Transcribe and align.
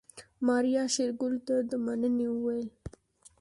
ماريا 0.45 0.83
شېرګل 0.93 1.33
ته 1.47 1.55
د 1.69 1.71
مننې 1.85 2.27
وويل. 2.31 2.67